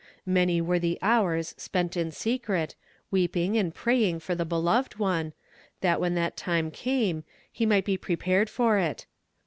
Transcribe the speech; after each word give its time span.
Many 0.25 0.61
were 0.61 0.79
the 0.79 0.97
hoL 1.03 1.25
snent 1.43 1.95
in 1.95 2.09
seeret, 2.09 2.73
weeping 3.11 3.55
and 3.55 3.71
praying 3.71 4.21
for 4.21 4.33
the 4.33 4.45
beloved 4.45 4.97
one, 4.97 5.33
l.at 5.83 6.01
when 6.01 6.15
that 6.15 6.35
tin>e 6.35 6.71
eame, 6.71 7.23
he 7.51 7.67
might 7.67 7.85
be 7.85 7.97
prepared 7.97 8.49
or 8.57 8.79
It. 8.79 9.05